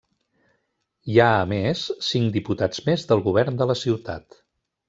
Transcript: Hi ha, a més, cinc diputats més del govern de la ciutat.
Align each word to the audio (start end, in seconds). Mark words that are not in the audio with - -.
Hi 1.15 1.19
ha, 1.25 1.27
a 1.41 1.43
més, 1.51 1.83
cinc 2.07 2.33
diputats 2.39 2.83
més 2.89 3.07
del 3.13 3.25
govern 3.29 3.61
de 3.63 3.73
la 3.75 3.81
ciutat. 3.87 4.43